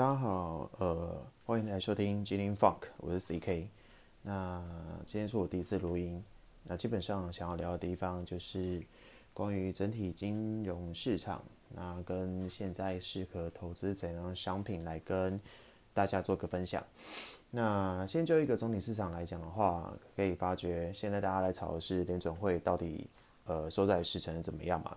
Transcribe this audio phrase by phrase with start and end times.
[0.00, 1.14] 大家好，呃，
[1.44, 3.66] 欢迎来收听吉林 Funk，我是 CK。
[4.22, 4.64] 那
[5.04, 6.24] 今天是我第一次录音，
[6.64, 8.82] 那基本上想要聊的地方就是
[9.34, 15.38] 关于整体金融市场，那跟现在适合投资怎样商品来跟
[15.92, 16.82] 大家做个分享。
[17.50, 23.06] 那先就一个总体市场来讲的话，可以发觉现在大家来炒的是联准会到底
[23.44, 24.96] 呃收在时程怎么样嘛？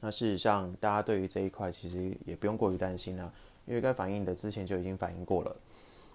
[0.00, 3.32] 那事实上，大家对于这一块其实也不用过于担心啊。
[3.66, 5.56] 因为该反映的之前就已经反映过了，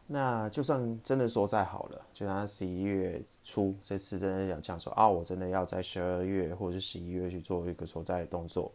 [0.07, 8.71] 那就算真的说再好了，就像十一月初这次真的想讲说啊，我真的要在十二月或者是十一月去做一个所在的动作，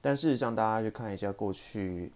[0.00, 2.10] 但事实上大家去看一下过去，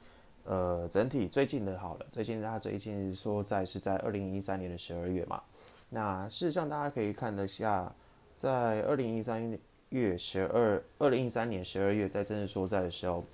[0.45, 5.43] 呃，整体最近的好了，最近大家最近说在是在二零一三年的十二月嘛，
[5.91, 7.95] 那事实上大家可以看得下，
[8.33, 9.59] 在二零一三
[9.91, 13.25] 月十二，二零一三年十二月在真的说在的时候，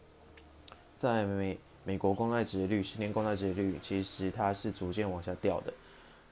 [0.96, 1.58] 在美。
[1.86, 5.72] 美国公债值率，十年公债值率其实它是逐渐往下掉的。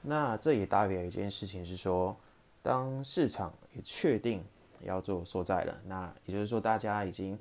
[0.01, 2.13] 那这也代表一件事情是说，
[2.61, 4.43] 当市场也确定
[4.83, 7.39] 要做缩债了，那也就是说大家已经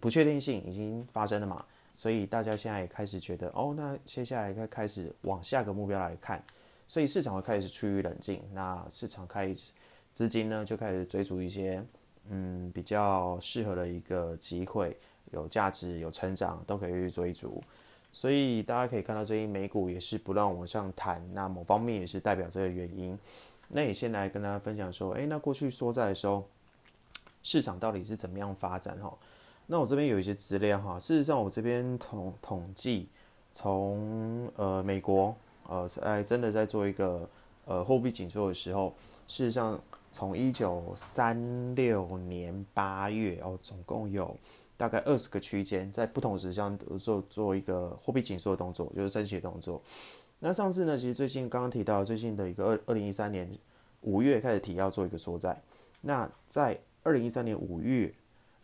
[0.00, 1.64] 不确定性已经发生了嘛，
[1.96, 6.40] 所以大家现在也开始觉得，哦，那接下来该开始往下个目标来看，
[6.86, 9.72] 所以市场会开始趋于冷静，那市场开始
[10.12, 11.84] 资金呢就开始追逐一些
[12.30, 14.96] 嗯比较适合的一个机会。
[15.32, 17.62] 有价值、有成长，都可以去追逐，
[18.12, 23.18] 所以大家可以看到，最近美股也是不断往上弹，那某方面也是代表这个原因。
[23.68, 26.46] 那也先来跟大家分享说，诶，那过去说在的时候，
[27.42, 29.12] 市场到底是怎么样发展哈？
[29.66, 33.08] 那我这边有一些资料哈，事实上我这边统统计，
[33.52, 35.34] 从呃美国
[35.66, 37.26] 呃在真的在做一个
[37.64, 38.92] 呃货币紧缩的时候，
[39.26, 44.36] 事实上从一九三六年八月哦，总共有。
[44.82, 49.80] 大概二十个区间，在不同时间做做一个货币紧缩的动作，就是升息的动作。
[50.40, 53.48] 那上次呢，其实最近刚刚提到最近的一个二二零一三年
[54.00, 55.62] 五月开始提要做一个缩债。
[56.00, 58.12] 那在二零一三年五月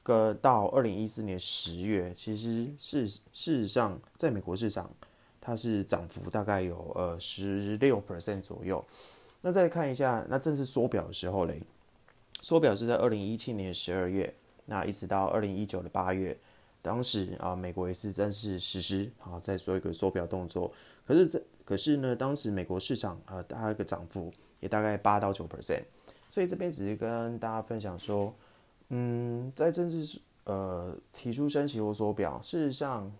[0.02, 4.90] 跟到二零一四年十月，其实是事实上在美国市场
[5.40, 8.84] 它是涨幅大概有呃十六 percent 左右。
[9.40, 11.62] 那再看一下，那正式缩表的时候嘞，
[12.40, 14.34] 缩表是在二零一七年十二月。
[14.70, 16.36] 那一直到二零一九的八月，
[16.82, 20.70] 当时啊，美国也是正式实施啊，在做一个缩表动作。
[21.06, 24.30] 可是这可是呢，当时美国市场啊，大概一个涨幅
[24.60, 25.82] 也大概八到九 percent。
[26.28, 28.34] 所以这边只是跟大家分享说，
[28.90, 33.10] 嗯，在政治呃提出升息或缩表，事实上，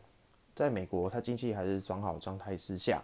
[0.54, 3.03] 在美国它经济还是转好状态之下，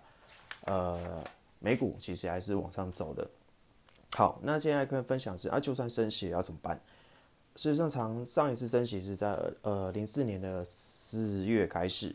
[0.67, 1.25] 呃，
[1.61, 3.27] 美股其实还是往上走的。
[4.15, 6.79] 好，那现在跟分享是啊，就算升息要怎么办？
[7.57, 12.13] 事实上，长上一次升息是在呃零四年的四月开始，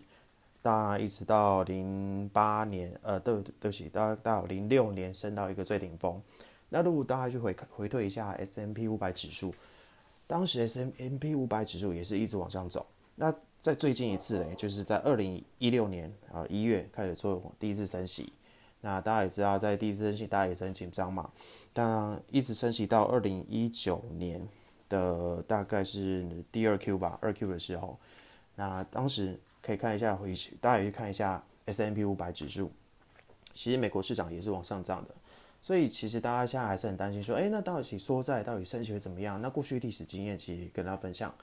[0.61, 6.22] 大一直到零八年，呃，对对不起，到到零六年升到一个最顶峰。
[6.67, 9.55] 那如果大家去回回退一下 S M P 五百指数，
[10.28, 12.85] 当时 S M P 五百指数也是一直往上走。
[13.16, 18.33] 那在最近一次嘞，就是在二零一六年啊一月开始做第一次升息。
[18.81, 21.31] 那大家也知道，在第一次升息，大家也是很紧张嘛。
[21.72, 24.45] 但一直升息到二零一九年。
[24.89, 27.97] 的大概是第二 Q 吧，二 Q 的时候，
[28.55, 32.72] 那当时可以看一下回去，大家也去看一下 S M P 五百指数，
[33.53, 35.13] 其实美国市场也是往上涨的，
[35.61, 39.39] 所以其实大家现在还是很担心，说，哎，那到底缩在到底升息会怎么样？
[39.39, 41.33] 那过去历史经验其实跟大家分享，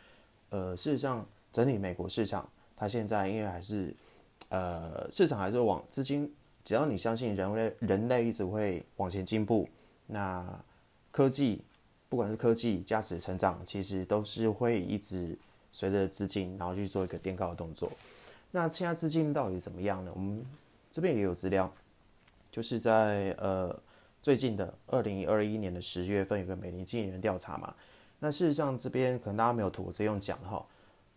[0.50, 3.94] 呃，事实上整体美国市场，它现在因为还是，
[4.48, 6.30] 呃，市场还是往资金，
[6.64, 9.68] 只要你相信人类，人类一直会往前进步，
[10.06, 10.44] 那
[11.12, 11.62] 科技。
[12.08, 15.36] 不管是科技、价值成长，其实都是会一直
[15.72, 17.90] 随着资金，然后去做一个垫高的动作。
[18.52, 20.12] 那现在资金到底怎么样呢？
[20.14, 20.44] 我们
[20.90, 21.70] 这边也有资料，
[22.50, 23.76] 就是在呃
[24.22, 27.74] 最近的二零二一年的十月份有个美林经理人调查嘛。
[28.18, 30.64] 那事实上这边可能大家没有图，我直接用讲哈。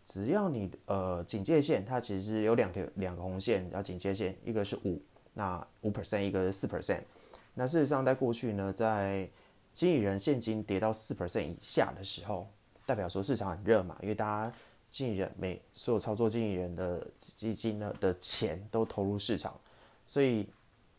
[0.04, 5.00] 只要你呃警戒线，它其实有两条两个红线要警戒线，一个是五，
[5.36, 7.02] 那五 percent，一个是四 percent。
[7.54, 9.30] 那事实上在过去呢，在
[9.80, 12.46] 经理人现金跌到四 percent 以下的时候，
[12.86, 14.54] 代表说市场很热嘛，因为大家
[14.90, 19.58] 经理人每所有操作经理人的基金呢的钱都投入市场，
[20.06, 20.46] 所以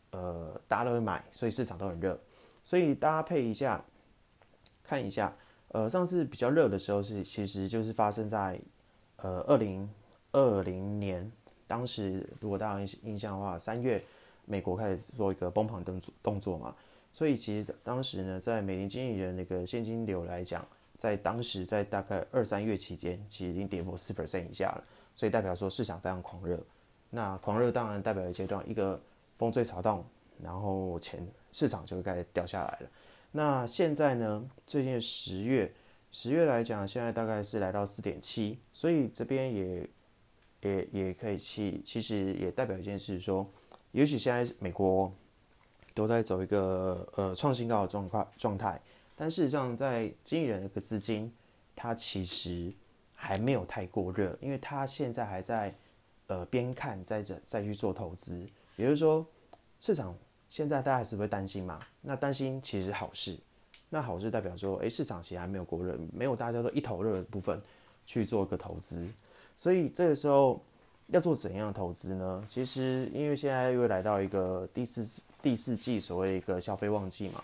[0.09, 2.19] 呃大家都会买，所以市场都很热。
[2.63, 3.85] 所以搭配一下，
[4.81, 5.31] 看一下，
[5.67, 8.59] 呃上次比较热的时候是其实就是发生在
[9.17, 9.87] 呃二零
[10.31, 11.31] 二零年，
[11.67, 14.03] 当时如果大家印象的话，三月
[14.43, 16.75] 美国开始做一个崩盘动作动作嘛。
[17.11, 20.65] 所以其实当时呢，在美林经理人那个现金流来讲，
[20.97, 24.83] 在当时在大概二三月期间，其实已经跌破四 percent 以下了。
[25.15, 26.59] 所以代表说市场非常狂热。
[27.09, 28.99] 那狂热当然代表一阶段，一个
[29.35, 30.05] 风吹草动，
[30.41, 32.89] 然后钱市场就会开始掉下来了。
[33.33, 34.49] 那现在呢？
[34.65, 35.73] 最近十月，
[36.11, 39.89] 十月来讲，现在大概是来到四点七，所以这边也
[40.61, 43.49] 也也可以去，其实也代表一件事，说，
[43.91, 45.13] 也许现在美国
[45.93, 48.81] 都在走一个呃创新高的状况状态，
[49.15, 51.31] 但事实上在经营人的资金，
[51.75, 52.73] 它其实
[53.13, 55.73] 还没有太过热，因为它现在还在。
[56.27, 58.47] 呃，边看再再再去做投资，
[58.77, 59.25] 也就是说，
[59.81, 60.15] 市场
[60.47, 61.77] 现在大家还是会担心嘛？
[61.99, 63.37] 那担心其实好事，
[63.89, 67.61] 那好事代表说，诶，市场其实还没有过热，没有大家都一头热的部分
[68.05, 69.05] 去做一个投资，
[69.57, 70.63] 所以这个时候
[71.07, 72.41] 要做怎样的投资呢？
[72.47, 77.43] 其实因为现在又来到一个第四第四季所谓一个消费旺季嘛，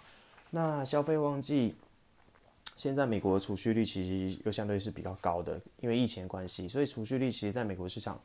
[0.51, 1.75] 那消费旺季，
[2.75, 8.19] 现在美国的储蓄率其实又相对是比较高的，因为疫情的关系，所以储蓄率其实在美国市场。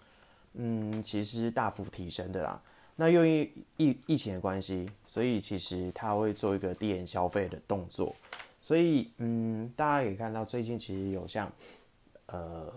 [0.54, 2.60] 嗯，其实大幅提升的啦。
[2.94, 8.14] 那由于疫疫情的关系，所以其实它会做一个低廉消费的动作。
[8.60, 11.50] 所以，嗯，大家也看到最近其实有像，
[12.26, 12.70] 呃，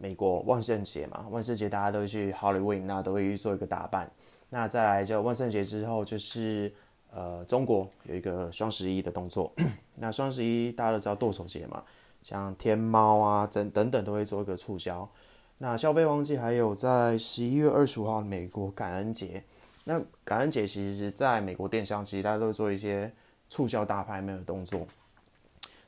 [0.00, 4.10] 美国万圣节嘛，万圣节大家都去 Halloween，那都会去做一个打扮。
[4.54, 6.70] 那再来就万圣节之后，就是
[7.10, 9.50] 呃，中国有一个双十一的动作。
[9.94, 11.82] 那双十一大家都知道剁手节嘛，
[12.22, 15.08] 像天猫啊等等等都会做一个促销。
[15.56, 19.42] 那消费旺季还有在十一月二十五号美国感恩节。
[19.84, 23.10] 那感恩节其实是在美国电商，其实大家都做一些
[23.48, 24.86] 促销大拍卖的动作，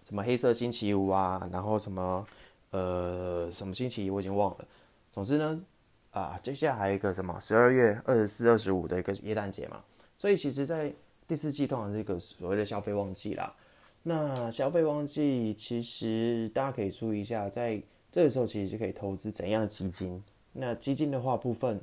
[0.09, 2.27] 什么黑色星期五啊，然后什么
[2.71, 4.65] 呃什么星期一我已经忘了。
[5.13, 5.61] 总之呢，
[6.15, 9.83] 啊接下来还有一个什么十二月二十四、二十五的一个耶诞节嘛。
[10.17, 10.91] 所以其实，在
[11.27, 13.53] 第四季通常是一个所谓的消费旺季啦。
[14.05, 17.83] 那消费旺季其实大家可以注意一下，在
[18.13, 20.23] 这个时候其实就可以投资怎样的基金？
[20.53, 21.81] 那基金的话部分，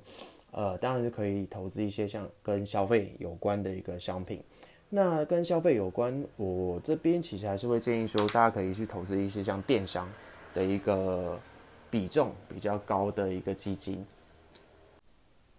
[0.52, 4.42] 呃，当然就可以投资一些像跟消费有关的一个商品。
[4.90, 10.10] 那跟消费有关，我这边其实还是会建议说，大家可以去投资一些像电商
[10.54, 11.40] 的一个
[11.90, 14.06] 比重比较高的一个基金。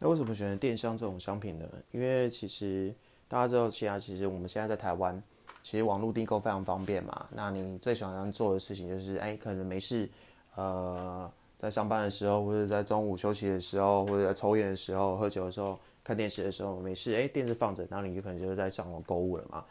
[0.03, 1.65] 那为什么选择电商这种商品呢？
[1.93, 2.93] 因为其实
[3.29, 5.23] 大家知道，其他其实我们现在在台湾，
[5.63, 7.29] 其实网络订购非常方便嘛。
[7.31, 10.11] 那你最喜欢做的事情就是，哎，可能没事。
[10.57, 19.65] 呃，在上班的时候，或者在中午休息的时候，或者在抽烟的时候、喝酒的时候、看电视的时候，没事，哎，电视放着，然后你就可能就是在上网购物了嘛。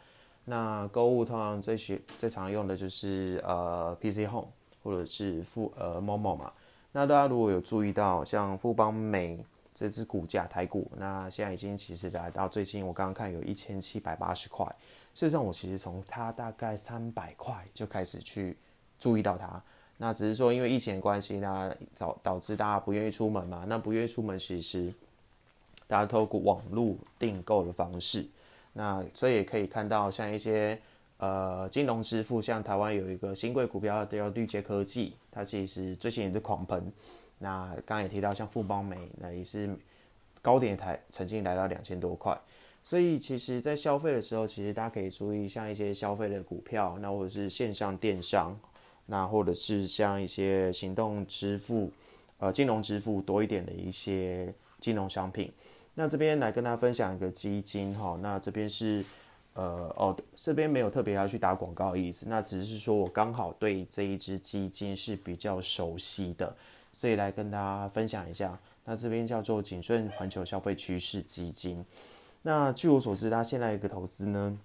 [0.46, 4.48] 那购物通常最需最常用的就是呃 PC Home
[4.82, 6.50] 或者是富呃某某嘛。
[6.90, 14.66] 那大家如果有注意到，像富邦美这只股价台股，那现在已经其实来到最近，我刚刚看有一千七百八十块。
[15.14, 18.56] 事实上，我其实从它大概三百块就开始去
[18.98, 19.62] 注意到它。
[19.98, 23.64] 那只是说，因为疫情的关系，那导导致大家不愿意出门嘛。
[23.68, 24.92] 那不愿意出门，其实
[25.86, 28.26] 大家透过网络订购的方式，
[28.72, 30.80] 那所以也可以看到，像一些
[31.22, 36.92] 呃金融支付，像台湾有一个新贵股票叫绿捷科技，它其实最近也是狂喷。
[37.38, 39.70] 那刚刚也提到，像富邦美，那也是
[40.42, 42.36] 高点台曾经来到两千多块。
[42.82, 48.58] 所以其实，在消费的时候，其实大家可以注意像一些消费的股票，那或者是线上电商。
[49.06, 51.90] 那或者是像一些行动支付，
[52.38, 55.52] 呃，金融支付多一点的一些金融商品。
[55.94, 59.04] 那这边来跟大家分享一个基金哈，那这边是
[59.54, 66.54] 呃哦，这边没有特别要去打广告的意思，那只是说我刚好对这一支基金是比较熟悉的，
[66.92, 68.58] 所以来跟大家分享一下。
[68.84, 71.84] 那这边叫做景顺环球消费趋势基金。
[72.42, 74.58] 那据我所知，它现在一个投资呢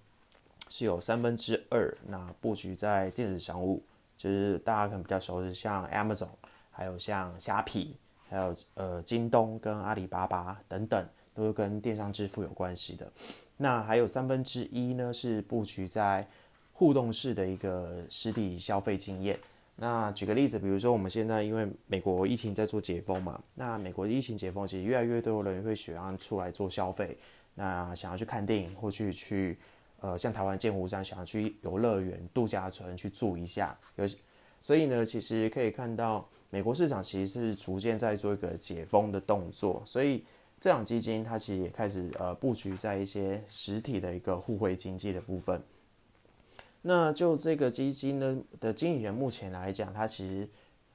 [0.70, 3.84] 是有三分之二，那布局在电子商务。
[4.17, 6.29] 就是大家可能比较熟悉，像 Amazon，
[6.72, 7.96] 还有像虾皮，
[8.27, 13.12] 还有呃京东跟阿里巴巴等等，都是跟电商支付有关系的。
[13.58, 16.26] 那还有三分之一呢是布局在
[16.74, 19.38] 互动式的一个实体消费经验。
[19.76, 27.18] 那举个例子，比如说我们现在因为美国疫情在做解封嘛，那美国的疫情解封，其实越来越多人会喜欢出来做消费，
[27.56, 29.58] 那想要去看电影或去去。
[30.00, 34.06] 呃，像台湾建湖山想要去游乐园、度假村去住一下，有，
[34.62, 40.24] 所以呢，其实可以看到美国市场其实是逐渐在做一个解封的动作，所以
[40.60, 45.62] 这档基金它其实也开始呃布局在一些实体的一个互惠经济的部分。
[46.82, 50.50] 那就这个基金呢的经理人目前来讲，它其实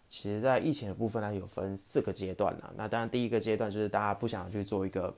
[0.08, 2.70] 其实在疫情的部分呢有分四个阶段呢。
[2.76, 5.14] 那当然第一个阶段就是大家不想去做一个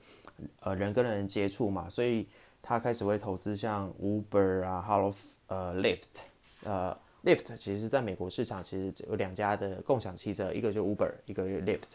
[0.61, 2.27] 呃人跟人接触嘛，所以。
[2.67, 5.13] 他开始会投资像 Uber 啊、Hello
[5.45, 6.23] 呃 Lift
[6.63, 11.91] 呃 Lift 其实在美国市场其实只有两家的共享汽车，一个就 Uber，一个就 Lift。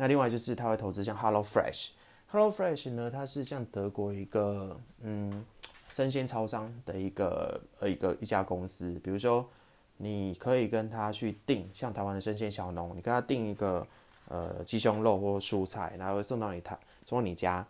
[0.00, 5.44] 那另外就是他会投资像 Hello Fresh，Hello Fresh 呢，它是像德国一个嗯
[5.90, 9.44] 生鲜超商的一个呃一个一家公司，比如说
[9.96, 13.84] 你可以跟他去订，像台湾的生鲜小农，你跟他订一个
[14.28, 17.66] 呃鸡胸肉或蔬菜，然后送到你他送到你家，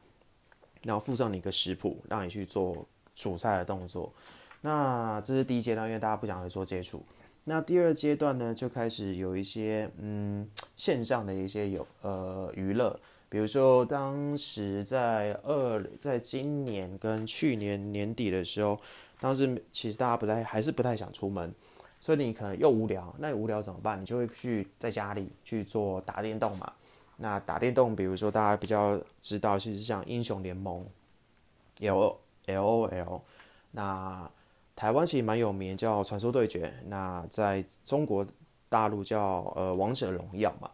[0.82, 4.12] 然后附上你一个食谱，让你去做煮菜的动作。
[4.60, 7.02] 那这是第一阶段，因为大家不想去做接触。
[7.48, 13.00] 那第二阶段呢，就开始有一些嗯线上的一些有呃娱乐，
[13.30, 18.78] 比如说当时在二在今年跟去年年底的时候，
[19.18, 21.50] 当时其实大家不太还是不太想出门，
[21.98, 23.98] 所以你可能又无聊，那你无聊怎么办？
[23.98, 26.70] 你就会去在家里去做打电动嘛。
[27.16, 30.86] 那打电动，比如说大家比较知道，其实像英雄联盟
[31.80, 33.22] ，L L O L，
[33.70, 34.30] 那。
[34.78, 36.68] 台湾其实蛮有名，叫《传说对决》。
[36.86, 38.24] 那在中国
[38.68, 40.70] 大陆叫呃《王者荣耀》嘛。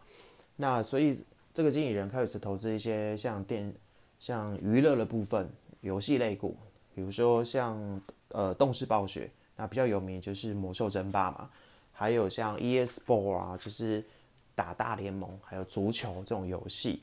[0.57, 3.73] 那所以这个经理人开始投资一些像电、
[4.19, 5.49] 像娱乐的部分、
[5.81, 6.55] 游戏类股，
[6.93, 11.49] 比如说像呃动视暴雪，那比较有名就是《魔兽争霸》嘛。
[11.91, 14.05] 还有像 ESPort 啊，就是
[14.53, 17.01] 打大联盟，还有足球这种游戏。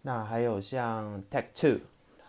[0.00, 1.80] 那还有像 Tech Two，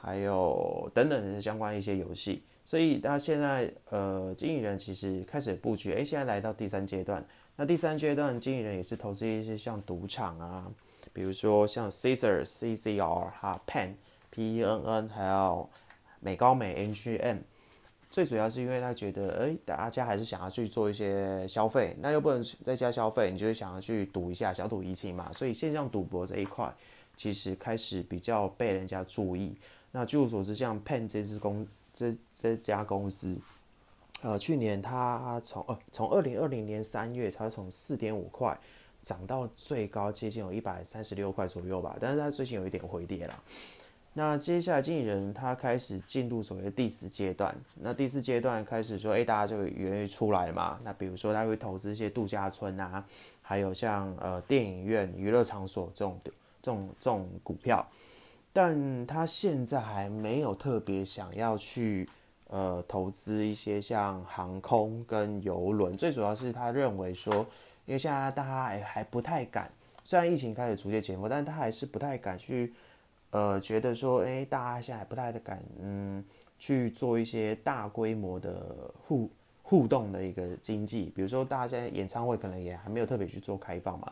[0.02, 2.44] 还有等等的相关一些游戏。
[2.70, 7.26] 所以他现在呃，经纪人其实开始布局，诶，现在来到第三阶段。
[7.56, 10.72] 那第三阶段，经纪人也是投资一些像赌场啊，
[11.12, 13.96] 比如说像 Caesar C C R 哈 Pen
[14.30, 15.68] P E N N，还有
[16.20, 17.38] 美高美 N G M。
[18.12, 25.34] 最主要是因为他觉得，诶，大家还是想要去做一些消费，那又不能在家消费，你就会想要去赌一下小赌怡情嘛。
[25.34, 26.72] 所以线上赌博这一块，
[27.16, 29.58] 其实开始比较被人家注意。
[29.92, 31.66] 那据我所知，像 Penn 这支公
[32.00, 33.38] 这这家公司，
[34.22, 38.58] 呃，去年它从呃从二零二零年三月，它从四点五块
[39.04, 43.44] 涨到最高接近有一百三十六块左右吧，但是它最近有一点回跌了。
[44.14, 50.80] 那接下来经纪人他开始进入所谓的第四阶段，那第四阶段开始说，哎，大家就愿意出来嘛。
[50.84, 53.04] 那比如说他会投资一些度假村啊，
[53.42, 56.18] 还有像呃电影院、娱乐场所这种
[56.62, 57.86] 这种这种股票。
[58.62, 62.10] 但他现在还没有特别想要去
[62.48, 67.34] 呃投资一些像航空跟游轮，最主要是他认为说，
[67.86, 69.72] 因为现在大家还还不太敢，
[70.04, 72.74] 虽然疫情开始逐渐减缓，但是他还是不太敢去
[73.32, 76.22] 呃觉得说，哎，大家现在还不太敢嗯
[76.58, 79.30] 去做一些大规模的互
[79.64, 84.12] 互动的一个经济，比如说大家现在演唱会可能也还没有特别去做开放嘛。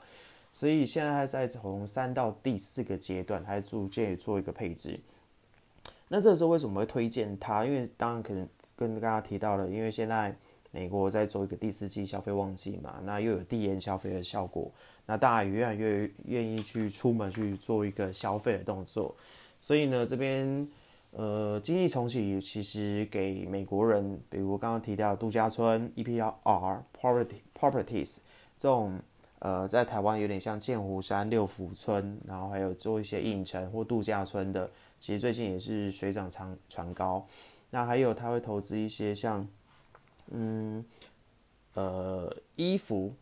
[0.57, 4.99] 所以现在还在从三到第四个阶段，还逐渐做一个配置。
[6.07, 7.63] 那这个时候为什么会推荐它？
[7.63, 10.35] 因为当然可能跟大家提到了，因为现在
[10.71, 14.71] 美国在做一个第四季消费旺季嘛，那又有递延消费的效果，
[15.05, 19.15] 那大家也越来越愿意去出门去做一个消费的动作。
[19.61, 20.67] 所以呢，这边
[21.11, 26.33] 呃经济重启其实给美国人，比如刚刚提到度假村、EPR、
[26.99, 28.17] Property Properties
[28.57, 28.99] 这种。
[29.39, 37.25] 呃，在台湾有点像剑湖山、六福村，然后还有做一些影城或度假村的，其实最近也是水涨船船高。
[37.69, 39.47] 那还有他会投资一些像，
[40.31, 40.83] 嗯，
[41.75, 43.13] 呃，衣服、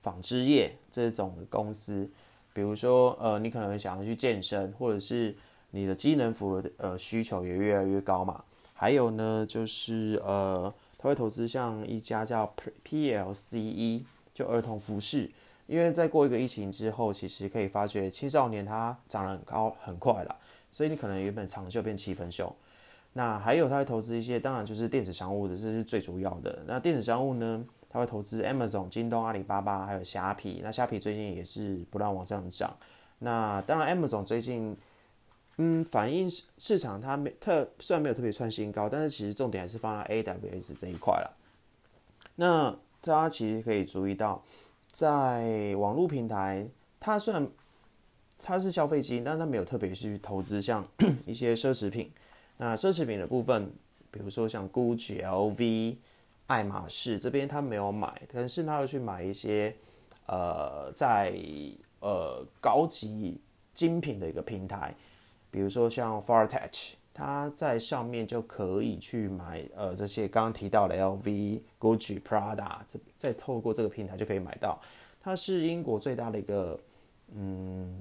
[0.00, 2.08] 纺织业这种公司，
[2.52, 5.34] 比如说，呃，你可能想要去健身，或者是
[5.70, 8.44] 你的机能服呃需求也越来越高嘛。
[8.74, 12.54] 还有呢，就是呃，他会投资像一家叫
[12.84, 15.30] PLCE，就儿童服饰。
[15.66, 20.36] 因为在过一个疫情之后，其实可以发觉青少年他长得很高很快了，
[20.70, 22.54] 所以你可能原本长袖变七分袖。
[23.14, 26.62] 那还有他会投资一些，当然就是电子商务的，这是最主要的。
[26.66, 30.60] 那电子商务呢，他会投资 Amazon、京东、阿里巴巴，还有虾皮。
[30.62, 32.76] 那虾皮最近也是不断往上涨。
[33.20, 34.76] 那当然 Amazon 最近，
[35.56, 36.28] 嗯，反映
[36.58, 41.32] 市场它没特虽然没有特别创新高，但是其实重点还是放在 AWS 这一块了。
[42.34, 44.44] 那大家其实可以注意到。
[44.94, 46.64] 在网络平台，
[47.00, 47.44] 它虽然
[48.38, 50.86] 它是消费机，但它没有特别去投资像
[51.26, 52.12] 一些奢侈品。
[52.58, 53.72] 那奢侈品的部分，
[54.12, 55.96] 比如说像 GUCCI、LV、
[56.46, 59.74] 爱马仕这边，它没有买，但是它要去买一些
[60.26, 61.34] 呃，在
[61.98, 63.40] 呃高级
[63.72, 64.94] 精品的一个平台，
[65.50, 66.92] 比如说像 Fartech。
[67.14, 74.80] 他在上面就可以去买，呃，这些刚刚提到的 LV、Gucci、Prada，这再透过这个平台就可以买到。
[75.22, 76.78] 它是英国最大的一个，
[77.32, 78.00] 嗯，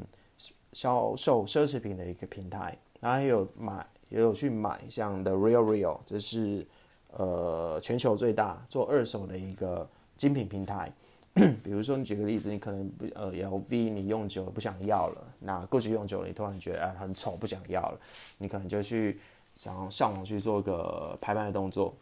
[0.73, 2.75] 销售奢侈品的一个平台。
[2.99, 6.65] 然后也有买，也有去买像 The Real Real，这是
[7.11, 10.91] 呃全球最大做二手的一个精品平台。
[11.63, 17.99] 比如说你举个例子，你可能不呃 LV 你用久了不想要了，那 GUCCI 用久了你突然觉得哎很丑不想要了，
[18.37, 19.19] 你可能就去
[19.55, 21.93] 想上网去做个拍卖的动作。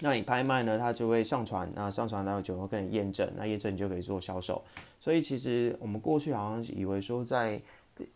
[0.00, 4.60] 那你拍卖呢，它就会上传，那上传到就会跟你验证，那验证你就可以做销售。
[5.00, 7.60] 所以其实我们过去好像以为说在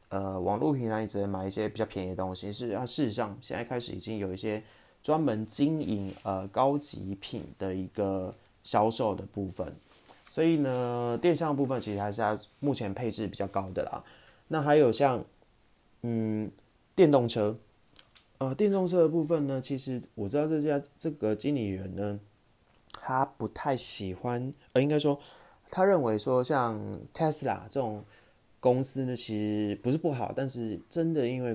[0.08, 4.62] 呃网络平台你只能买一些比较便宜的东西，是啊，事实上现在开始已经有一些
[5.02, 8.34] 专门经营呃高级品的一个
[8.64, 9.72] 销售的部分。
[10.32, 12.22] 所以呢，电商部分其实还是
[12.58, 14.02] 目前配置比较高的啦。
[14.48, 15.22] 那还有像
[16.00, 16.50] 嗯
[16.94, 17.58] 电动车。
[18.38, 22.18] 呃，电动车的部分呢，其实我知道这家这个经理人呢，
[22.94, 25.20] 他不太喜欢，呃，应该说，
[25.68, 26.80] 他认为说像
[27.12, 28.02] Tesla 这种
[28.58, 31.54] 公司呢，其实不是不好，但是真的因为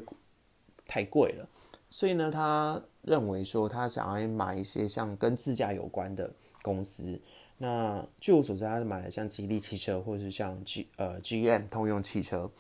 [0.86, 1.50] 太贵了，
[1.90, 6.32] 所以呢，他认为说他想要买一些像跟自驾有关的
[6.62, 7.20] 公司。
[7.58, 12.52] 那据我所知，他是买了像吉利汽车，或者是像 G 呃 GM 通用汽车。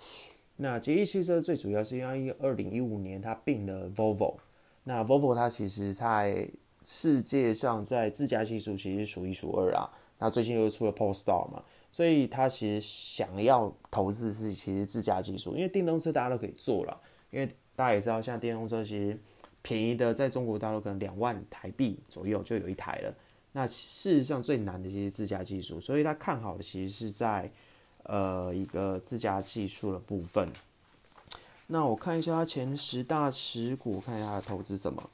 [0.56, 4.38] 那吉利汽车最主要是因为二零一五年它并了 Volvo，
[4.84, 6.50] 那 Volvo 它其实在
[6.84, 9.88] 世界上在自驾技术其实数一数二啊。
[10.18, 19.16] 那最近又出了 Polestar 嘛，所以它其实想要投资是其实自驾技术，因为电动车大家都可以做了，因为大家也知道，像电动车其实
[19.62, 23.13] 便宜的在中国大陆可能两万台币左右就有一台了。
[23.57, 27.51] 那事实上最难的就是自驾技术，所以他看好的其实是在。
[28.09, 30.47] 呃，一个自家技术的部分。
[31.67, 35.09] 那我看一下它前十大持股，看一下它的投资什么。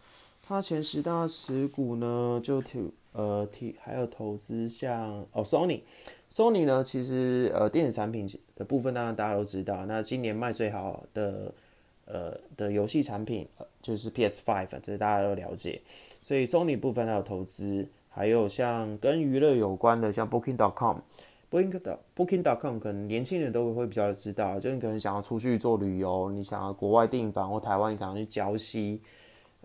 [0.48, 11.52] 它前十大持股呢，就提呃提还有投资像哦，Sony，Sony 呢，其实呃电子产品的部分当然大家都知道，那今年卖最好的
[12.06, 13.48] 呃的游戏产品
[13.82, 15.82] 就是 PS Five，这大家都了解。
[16.22, 21.00] 所以 Sony 部分它有投资，还有像跟娱乐有关的，像 Booking.com。
[21.50, 29.00] Booking.com 可能年轻人都会比较知道，就你可能想要出去做旅游，你想要国外订房或台湾，你可能去礁溪，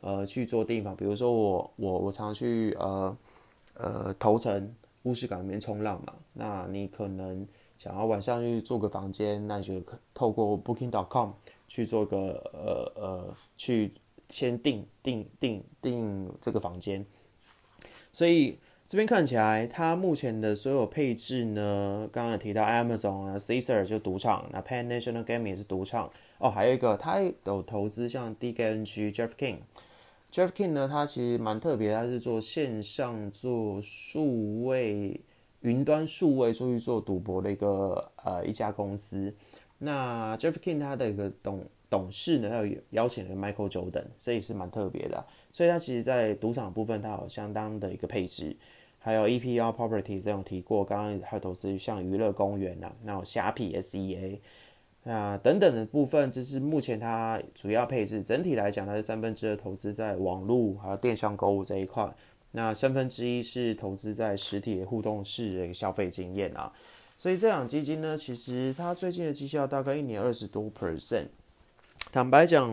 [0.03, 0.95] 呃，去做订房。
[0.95, 3.17] 比如说我我我常去呃
[3.75, 7.47] 呃头城乌石港里面冲浪嘛，那你可能
[7.79, 9.83] 想要晚上去做个房间，那你就
[10.13, 11.31] 透过 Booking.com
[11.69, 13.93] 去做个呃呃去
[14.29, 17.07] 先订订订订这个房间，
[18.19, 18.59] 所以。
[18.91, 35.21] 这边看起来，它目前的所有配置呢，刚刚提到 Amazon 啊，Caesar 就赌场，那 Pan National Gaming 也是赌场哦，还有一个它有投资像 DKNG Jeff King，Jeff King 呢，他其实蛮特别，他是做线上做数位
[35.61, 39.35] 云端数位出去做赌博的一个呃一家公司。
[39.77, 48.57] 那 Jeff King 他的一个董董事呢，他有邀请了 Michael Jordan，这也是蛮特别的，所以他其实在赌场部分，他有相当的一个配置。
[49.01, 54.41] 还有 EPR Property 这种提过，刚刚还有投资像娱乐公园呐，那有虾皮 SEA，
[55.05, 58.23] 那等等的部分，这是目前它主要配置。
[58.23, 62.13] 整体来讲，它是三分之二投资在网络还有电商购物这一块，
[62.51, 66.71] 那三分之一是投资在实体的互动式的一个消费经验啊。
[67.17, 71.29] 所以这档基金呢，其实它最近的绩效大概一年二十多 percent。
[72.19, 72.69] 坦白讲，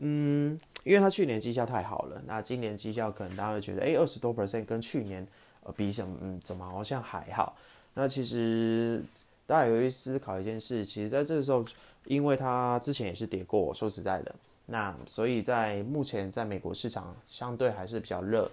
[0.00, 5.26] 嗯，因为它去年绩效太好了，那今年绩效可能大家会觉得，哎，二十多 percent 跟去年。
[5.62, 7.56] 呃，比什么嗯，怎么好像还好？
[7.94, 9.02] 那其实
[9.46, 11.64] 大家有去思考一件事，其实在这个时候，
[12.04, 14.32] 因为它之前也是跌过，说实在的，
[14.66, 18.48] 那所以在目前在美国市场相对还是比较热。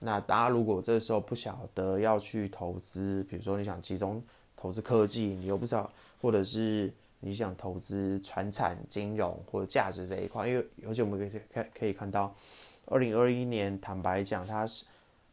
[0.00, 4.22] 那大家如果这时候不晓得要去投资，比如说你想集中
[4.54, 12.34] 投资科技，你又不知道，或者是你想投资传产金融或者价值这一块，因为尤其我们可以看可以看到，
[12.86, 14.84] 二零二一年坦白讲，它是。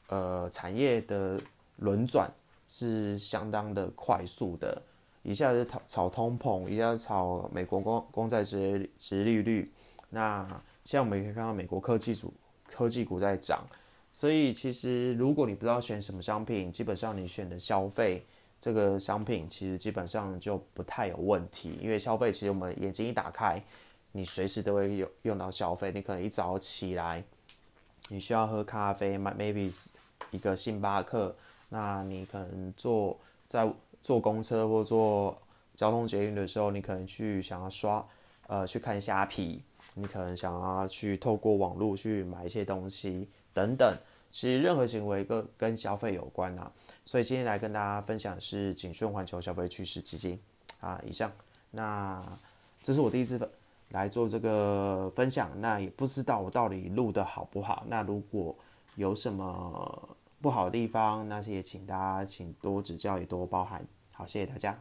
[0.07, 1.41] 呃，产业的
[1.77, 2.31] 轮转
[2.67, 4.79] 是相当的快速的，
[5.23, 9.73] 一下子炒炒通膨，一下子炒美国公公债值值利率。
[10.11, 10.47] 那
[10.83, 12.31] 现在我们可以看到美国科技股
[12.69, 13.67] 科技股在涨，
[14.13, 18.23] 所以其实如果你不知道选什么商品，基本上你选的消费
[18.65, 23.61] 这个商品，其实基本上就不太有问题，因为消费其实我们眼睛一打开，
[24.11, 27.23] 你随时都会有用到消费，你可能一早起来。
[28.09, 29.71] 你需要喝咖啡，maybe
[30.31, 31.35] 一个星巴克。
[31.69, 33.15] 那你可能坐
[33.47, 35.37] 在坐公车或坐
[35.75, 38.03] 交通捷运的时候，你可能去想要刷，
[38.47, 39.61] 呃，去看虾皮。
[39.93, 43.95] 你可能想要去透过网络去买一些东西等等。
[44.31, 46.71] 其实任何行为跟跟消费有关啊。
[47.05, 50.37] 所以今天来跟大家分享是景顺环球消费趋势基金
[50.81, 51.31] 啊，以上。
[51.71, 52.25] 那
[52.83, 53.49] 这是我第一次。
[53.89, 57.85] 来做这个分享，那也不知道我到底录的好不好。
[57.87, 58.53] 那如果
[58.95, 63.83] 有什么不不好的地方，那些也请大家请多指教，也多包涵。
[64.11, 64.79] 好，谢谢大家。